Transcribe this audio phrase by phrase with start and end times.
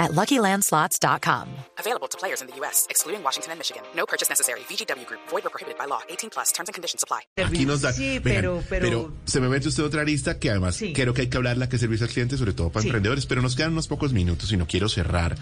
[0.00, 1.46] at LuckyLandSlots.com.
[1.78, 3.82] Available to players in the U.S., excluding Washington and Michigan.
[3.94, 4.60] No purchase necessary.
[4.68, 5.20] VGW Group.
[5.30, 6.00] Void or prohibited by law.
[6.08, 6.50] 18 plus.
[6.52, 7.20] Terms and conditions apply.
[7.36, 7.92] Aquí nos da.
[7.92, 10.92] Sí, Vengan, pero- pero- se me mete usted otra arista que además Sí.
[10.92, 12.88] creo que hay que hablarla, que servicio al cliente, sobre todo para Sí.
[12.88, 15.36] emprendedores, pero nos quedan unos pocos minutos y no quiero cerrar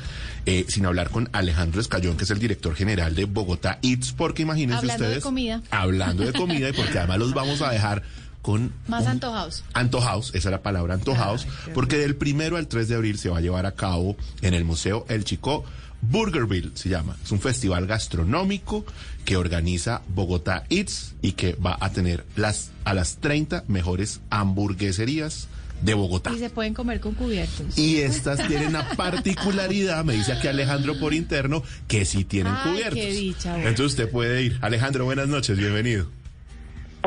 [0.46, 4.42] eh, sin hablar con Alejandro Escayón, que es el director general de Bogotá Eats, porque
[4.42, 5.24] imagínense Hablando de ustedes.
[5.24, 5.62] comida.
[5.70, 8.02] Hablando de comida y porque además los vamos a dejar
[8.42, 9.64] con Más un- antojados.
[9.74, 13.38] Antojados, esa es la palabra antojados, porque del primero al 3 de abril se va
[13.38, 15.64] a llevar a cabo en el Museo El Chico
[16.00, 17.16] Burgerville, se llama.
[17.24, 18.84] Es un festival gastronómico
[19.24, 25.48] que organiza Bogotá Eats y que va a tener las, a las 30 mejores hamburgueserías
[25.82, 26.32] de Bogotá.
[26.32, 27.76] Y se pueden comer con cubiertos.
[27.78, 32.70] Y estas tienen una particularidad, me dice aquí Alejandro por interno, que sí tienen Ay,
[32.72, 32.98] cubiertos.
[32.98, 33.68] qué dicha, bueno.
[33.68, 34.58] Entonces usted puede ir.
[34.60, 36.06] Alejandro, buenas noches, bienvenido.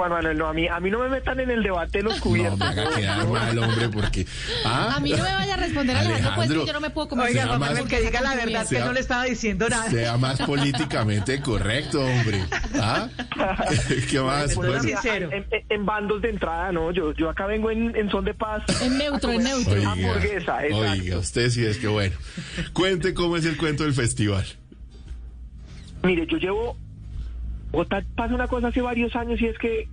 [0.02, 2.16] Juan Manuel, no, a mí, a mí no me metan en el debate de los
[2.16, 2.58] No cubiertos.
[2.58, 4.26] me haga quedar mal, hombre, porque...
[4.66, 4.96] ¿ah?
[4.96, 7.08] A mí no me vaya a responder Alejandro, pues Alejandro, que yo no me puedo
[7.10, 7.28] comer.
[7.28, 9.92] Oiga, Juan Manuel, que diga la verdad, que Sea- no le estaba diciendo nada.
[9.92, 12.44] Sea más políticamente correcto, hombre.
[12.82, 13.10] ¿Ah?
[14.10, 14.56] ¿Qué más?
[14.56, 15.30] Bueno, Bueno, sincero.
[15.70, 18.64] En bandos de entrada, no, yo, yo acá vengo en, en son de paz.
[18.82, 19.74] En neutro, en neutro.
[19.74, 20.78] oiga, hamburguesa, exacto.
[20.78, 22.16] oiga, usted sí es que bueno.
[22.74, 24.46] Cuente cómo es el cuento del festival.
[26.04, 26.76] Mire, yo llevo.
[27.72, 29.88] Bogotá pasa una cosa hace varios años y es que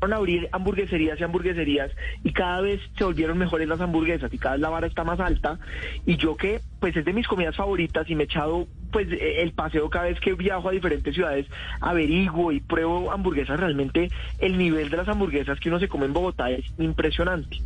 [0.00, 1.90] a abrir hamburgueserías y hamburgueserías
[2.24, 5.20] y cada vez se volvieron mejores las hamburguesas y cada vez la vara está más
[5.20, 5.58] alta
[6.06, 9.52] y yo que pues es de mis comidas favoritas y me he echado pues el
[9.52, 11.46] paseo cada vez que viajo a diferentes ciudades
[11.80, 16.14] averiguo y pruebo hamburguesas realmente el nivel de las hamburguesas que uno se come en
[16.14, 17.58] Bogotá es impresionante.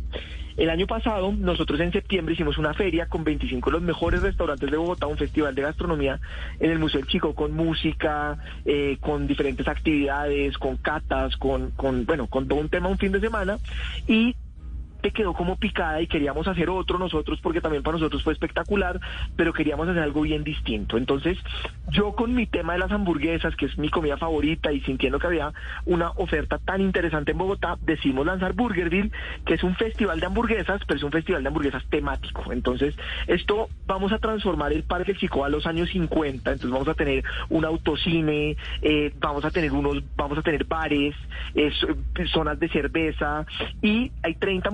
[0.57, 4.71] El año pasado, nosotros en septiembre hicimos una feria con 25 de los mejores restaurantes
[4.71, 6.19] de Bogotá, un festival de gastronomía
[6.59, 12.05] en el Museo del Chico, con música, eh, con diferentes actividades, con catas, con, con,
[12.05, 13.57] bueno, con todo un tema un fin de semana.
[14.07, 14.35] Y
[15.11, 18.99] quedó como picada y queríamos hacer otro nosotros porque también para nosotros fue espectacular,
[19.35, 20.97] pero queríamos hacer algo bien distinto.
[20.97, 21.37] Entonces,
[21.89, 25.27] yo con mi tema de las hamburguesas, que es mi comida favorita y sintiendo que
[25.27, 25.53] había
[25.85, 29.11] una oferta tan interesante en Bogotá, decidimos lanzar Burgerville,
[29.45, 32.51] que es un festival de hamburguesas, pero es un festival de hamburguesas temático.
[32.51, 32.95] Entonces,
[33.27, 37.23] esto vamos a transformar el Parque Chico a los años 50, entonces vamos a tener
[37.49, 41.15] un autocine, eh, vamos a tener unos, vamos a tener bares,
[41.53, 41.71] eh,
[42.31, 43.45] zonas de cerveza
[43.81, 44.71] y hay 30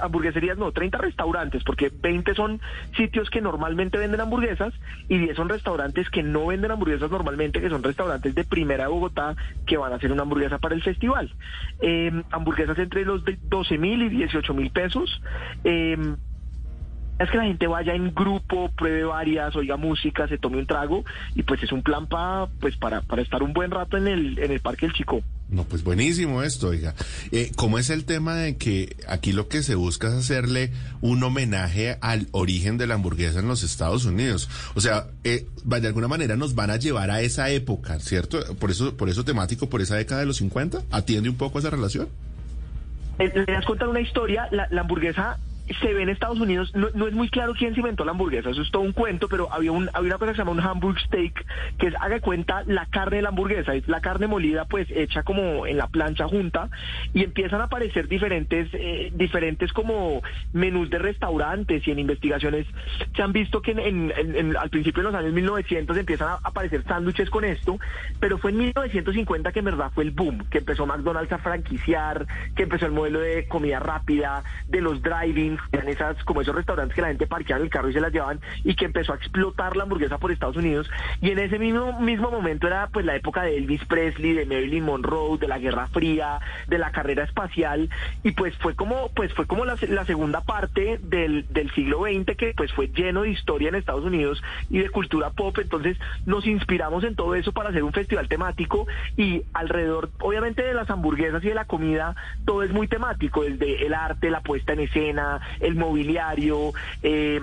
[0.00, 2.60] hamburgueserías, no, 30 restaurantes, porque 20 son
[2.96, 4.74] sitios que normalmente venden hamburguesas
[5.08, 9.36] y 10 son restaurantes que no venden hamburguesas normalmente, que son restaurantes de primera Bogotá
[9.66, 11.32] que van a hacer una hamburguesa para el festival.
[11.80, 15.20] Eh, hamburguesas entre los de 12 mil y 18 mil pesos.
[15.64, 15.96] Eh,
[17.18, 21.04] es que la gente vaya en grupo, pruebe varias, oiga música, se tome un trago
[21.34, 24.38] y pues es un plan pa, pues para, para estar un buen rato en el,
[24.38, 25.22] en el Parque del Chico.
[25.48, 26.94] No, pues buenísimo esto, oiga.
[27.30, 31.22] Eh, ¿Cómo es el tema de que aquí lo que se busca es hacerle un
[31.22, 34.50] homenaje al origen de la hamburguesa en los Estados Unidos?
[34.74, 38.40] O sea, eh, de alguna manera nos van a llevar a esa época, ¿cierto?
[38.56, 40.82] Por eso, por eso temático, por esa década de los 50.
[40.90, 42.08] ¿Atiende un poco a esa relación?
[43.20, 45.38] Eh, Le das contar una historia, la, la hamburguesa
[45.80, 48.50] se ve en Estados Unidos, no, no es muy claro quién se inventó la hamburguesa,
[48.50, 50.60] eso es todo un cuento, pero había, un, había una cosa que se llama un
[50.60, 51.44] hamburg steak,
[51.78, 55.22] que es, haga cuenta, la carne de la hamburguesa, es la carne molida pues hecha
[55.22, 56.68] como en la plancha junta,
[57.14, 60.22] y empiezan a aparecer diferentes, eh, diferentes como
[60.52, 62.66] menús de restaurantes y en investigaciones.
[63.14, 66.38] Se han visto que en- en- en- al principio de los años 1900 empiezan a
[66.44, 67.78] aparecer sándwiches con esto,
[68.20, 72.26] pero fue en 1950 que en verdad fue el boom, que empezó McDonald's a franquiciar,
[72.54, 76.94] que empezó el modelo de comida rápida, de los driving, eran esas, como esos restaurantes
[76.94, 79.76] que la gente parqueaba el carro y se las llevaban, y que empezó a explotar
[79.76, 80.88] la hamburguesa por Estados Unidos.
[81.20, 84.84] Y en ese mismo, mismo momento era pues la época de Elvis Presley, de Marilyn
[84.84, 87.88] Monroe, de la Guerra Fría, de la carrera espacial,
[88.22, 92.36] y pues fue como, pues fue como la, la segunda parte del, del siglo XX
[92.36, 95.56] que pues fue lleno de historia en Estados Unidos y de cultura pop.
[95.58, 98.86] Entonces nos inspiramos en todo eso para hacer un festival temático
[99.16, 102.14] y alrededor, obviamente, de las hamburguesas y de la comida,
[102.44, 106.72] todo es muy temático, desde el arte, la puesta en escena, el mobiliario,
[107.02, 107.40] eh,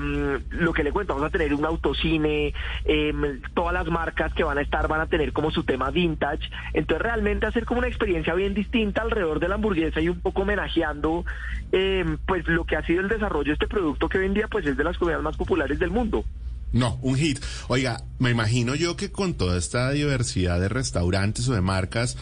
[0.49, 2.53] lo que le cuento, vamos a tener un autocine,
[2.85, 3.13] eh,
[3.53, 7.01] todas las marcas que van a estar van a tener como su tema vintage, entonces
[7.01, 11.25] realmente hacer como una experiencia bien distinta alrededor de la hamburguesa y un poco homenajeando
[11.71, 14.47] eh, pues lo que ha sido el desarrollo de este producto que hoy en día
[14.47, 16.23] pues es de las comidas más populares del mundo.
[16.71, 17.39] No, un hit.
[17.67, 22.17] Oiga, me imagino yo que con toda esta diversidad de restaurantes o de marcas,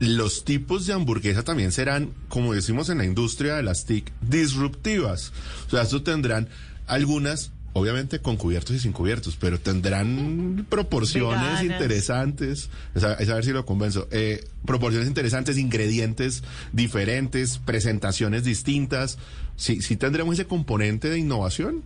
[0.00, 5.32] los tipos de hamburguesa también serán, como decimos en la industria de las TIC, disruptivas.
[5.66, 6.48] O sea, esto tendrán
[6.86, 11.64] algunas, obviamente con cubiertos y sin cubiertos, pero tendrán proporciones Veganas.
[11.64, 12.70] interesantes.
[12.94, 14.08] Es a, es a ver si lo convenzo.
[14.10, 19.18] Eh, proporciones interesantes, ingredientes diferentes, presentaciones distintas.
[19.56, 21.82] Sí, sí tendremos ese componente de innovación.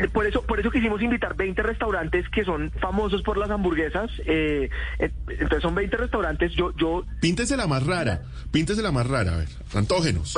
[0.00, 4.10] Eh, Por eso, por eso quisimos invitar 20 restaurantes que son famosos por las hamburguesas.
[4.26, 6.52] eh, entonces son 20 restaurantes.
[6.52, 10.36] Yo, yo Píntese la más rara, píntese la más rara, a ver, antógenos.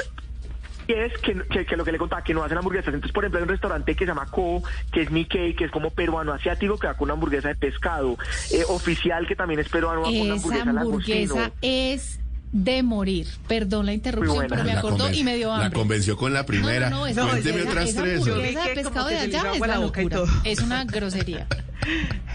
[0.88, 2.88] y es que, que, que lo que le contaba, que no hacen hamburguesas.
[2.92, 5.70] Entonces, por ejemplo, hay un restaurante que se llama Co, que es Nikkei, que es
[5.70, 8.18] como peruano asiático, que va con una hamburguesa de pescado.
[8.50, 11.52] Eh, oficial, que también es peruano, va con una Esa hamburguesa hamburguesa langostino.
[11.62, 12.18] es
[12.52, 13.26] de morir.
[13.48, 15.78] Perdón la interrupción, pero me La acordó y me dio La hambre.
[15.78, 16.90] convenció con la primera.
[16.90, 18.24] No, no, no, Cuénteme esa- otras esa tres.
[18.24, 18.32] de
[18.74, 20.26] pescado de allá es la la boca y locura.
[20.26, 20.40] todo.
[20.44, 21.46] Es una grosería.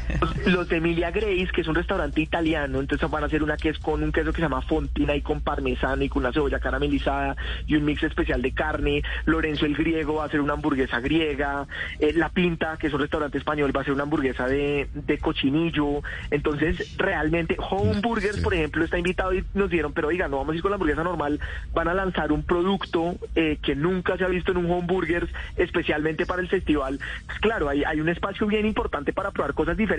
[0.45, 3.69] Los de Emilia Grace, que es un restaurante italiano, entonces van a hacer una que
[3.69, 6.59] es con un queso que se llama fontina y con parmesano y con una cebolla
[6.59, 9.03] caramelizada y un mix especial de carne.
[9.25, 11.67] Lorenzo el Griego va a hacer una hamburguesa griega.
[11.99, 15.17] Eh, La Pinta, que es un restaurante español, va a hacer una hamburguesa de, de
[15.17, 16.01] cochinillo.
[16.31, 18.41] Entonces, realmente, Home Burgers, Sí.
[18.41, 20.75] por ejemplo, está invitado y nos dieron, pero oiga, no vamos a ir con la
[20.75, 21.39] hamburguesa normal,
[21.73, 25.29] van a lanzar un producto eh, que nunca se ha visto en un Home Burgers,
[25.55, 26.99] especialmente para el festival.
[27.25, 29.96] Pues claro, hay, hay un espacio bien importante para probar cosas diferentes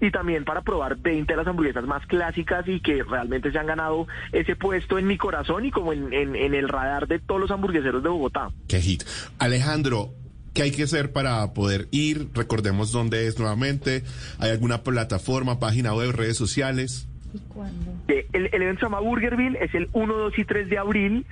[0.00, 3.66] y también para probar 20 de las hamburguesas más clásicas y que realmente se han
[3.66, 7.40] ganado ese puesto en mi corazón y como en, en- en el radar de todos
[7.40, 8.50] los hamburgueseros de Bogotá.
[8.68, 9.02] Qué hit.
[9.38, 10.10] Alejandro,
[10.54, 12.28] ¿qué hay que hacer para poder ir?
[12.34, 14.02] Recordemos dónde es nuevamente.
[14.38, 17.06] ¿Hay alguna plataforma, página web, redes sociales?
[17.34, 17.92] ¿Y cuándo?
[18.08, 21.26] Eh, El, el evento se llama Burgerville, es el 1, 2 y 3 de abril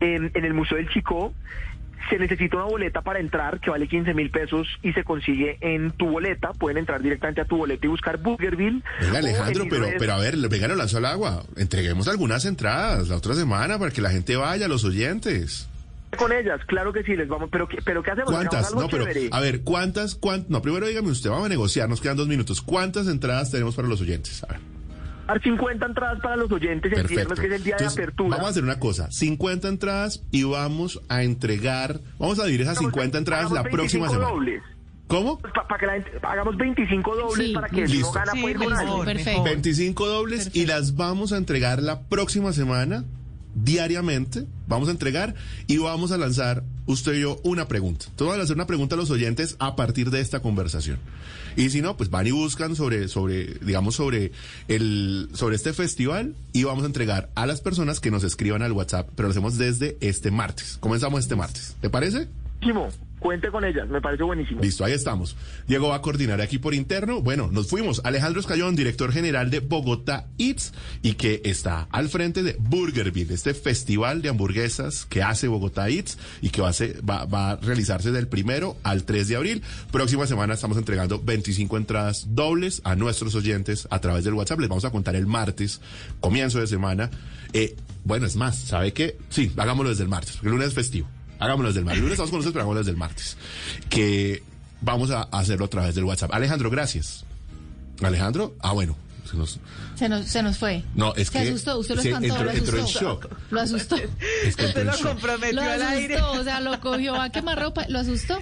[0.00, 1.32] en, en el Museo del Chico.
[2.10, 5.90] Se necesita una boleta para entrar que vale 15 mil pesos y se consigue en
[5.92, 6.52] tu boleta.
[6.52, 8.82] Pueden entrar directamente a tu boleta y buscar Burgerville.
[9.00, 11.42] Venga, Alejandro, pero, pero a ver, venga, lo lanzó al agua.
[11.56, 15.68] Entreguemos algunas entradas la otra semana para que la gente vaya, los oyentes.
[16.16, 17.48] Con ellas, claro que sí, les vamos.
[17.50, 18.30] Pero, ¿qué- pero ¿qué hacemos?
[18.32, 18.72] ¿Cuántas?
[18.74, 19.28] No, pero chévere.
[19.32, 20.14] a ver, ¿cuántas?
[20.14, 22.62] cuántas no, primero dígame usted, vamos a negociar, nos quedan dos minutos.
[22.62, 24.42] ¿Cuántas entradas tenemos para los oyentes?
[24.44, 24.60] A ver.
[25.26, 27.14] Dar 50 entradas para los oyentes el Perfecto.
[27.14, 28.30] viernes, que es el día Entonces, de apertura.
[28.36, 32.76] Vamos a hacer una cosa, 50 entradas y vamos a entregar, vamos a dividir esas
[32.78, 34.28] Hagamos 50 entradas la próxima 25 semana.
[34.30, 34.62] dobles.
[35.08, 35.38] ¿Cómo?
[35.38, 38.08] Para que la gente, hagamos 25 dobles Sí, para que si listo.
[38.08, 39.04] no gana Sí, puede ir con mejor, alguien.
[39.04, 39.30] Perfecto.
[39.30, 39.44] mejor.
[39.50, 43.04] 25 dobles y las vamos a entregar la próxima semana,
[43.56, 44.46] diariamente.
[44.68, 45.34] Vamos a entregar
[45.66, 48.06] y vamos a lanzar, usted y yo, una pregunta.
[48.08, 50.98] Entonces vamos a hacer una pregunta a los oyentes a partir de esta conversación.
[51.56, 54.32] Y si no, pues van y buscan sobre, sobre, digamos, sobre
[54.68, 58.72] el, sobre este festival y vamos a entregar a las personas que nos escriban al
[58.72, 60.76] WhatsApp, pero lo hacemos desde este martes.
[60.80, 61.76] Comenzamos este martes.
[61.80, 62.28] ¿Te parece?
[63.18, 64.60] Cuente con ellas, me parece buenísimo.
[64.60, 65.36] Listo, ahí estamos.
[65.66, 67.22] Diego va a coordinar aquí por interno.
[67.22, 68.02] Bueno, nos fuimos.
[68.04, 70.72] Alejandro Escayón, director general de Bogotá Eats
[71.02, 76.18] y que está al frente de Burgerville, este festival de hamburguesas que hace Bogotá Eats
[76.42, 79.62] y que va a, ser- va, va a realizarse del primero al 3 de abril.
[79.90, 84.60] Próxima semana estamos entregando 25 entradas dobles a nuestros oyentes a través del WhatsApp.
[84.60, 85.80] Les vamos a contar el martes,
[86.20, 87.10] comienzo de semana.
[87.54, 89.16] Eh, bueno, es más, ¿sabe qué?
[89.30, 91.08] Sí, hagámoslo desde el martes, porque el lunes es festivo.
[91.38, 91.98] Hagámoslo desde el martes.
[91.98, 93.36] El lunes estamos con ustedes, pero hagámoslo desde el martes.
[93.88, 94.42] Que
[94.80, 96.32] vamos a hacerlo a través del WhatsApp.
[96.32, 97.24] Alejandro, gracias.
[98.02, 98.96] Alejandro, ah, bueno.
[99.30, 99.58] se nos-
[99.96, 100.84] Se nos, se nos fue.
[100.94, 103.00] No, es se que asustó, usted lo se espantó, entró- lo entró en asustó.
[103.00, 103.28] shock.
[103.50, 103.96] Lo asustó.
[103.96, 105.02] es que entró Usted lo shock.
[105.08, 106.20] comprometió Lo al aire.
[106.22, 108.38] o sea, lo cogió a quemarropa, lo asustó.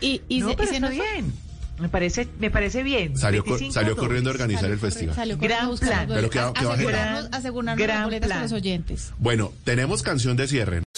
[0.00, 1.12] Y, y no, se, y nos fue.
[1.12, 1.32] bien.
[1.78, 3.16] Me parece, me parece bien.
[3.18, 5.14] Salió, co- 25 salió corriendo a organizar el Salió festival.
[5.14, 6.06] salió Gran plan.
[6.08, 7.30] Pero que- asegurarnos,
[7.76, 8.42] Gran- las boletas plan.
[8.42, 9.12] los oyentes.
[9.18, 10.82] Bueno, tenemos canción de cierre.